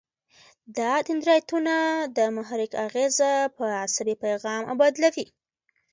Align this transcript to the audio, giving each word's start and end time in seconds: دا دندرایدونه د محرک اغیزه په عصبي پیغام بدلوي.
دا 0.77 0.91
دندرایدونه 1.07 1.75
د 2.17 2.19
محرک 2.35 2.71
اغیزه 2.87 3.31
په 3.57 3.65
عصبي 3.83 4.15
پیغام 4.23 4.63
بدلوي. 4.81 5.25